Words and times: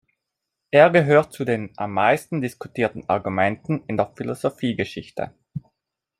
Er 0.71 0.89
gehört 0.89 1.31
zu 1.31 1.45
den 1.45 1.73
am 1.77 1.93
meisten 1.93 2.41
diskutierten 2.41 3.07
Argumenten 3.07 3.83
in 3.85 3.97
der 3.97 4.11
Philosophiegeschichte. 4.15 5.35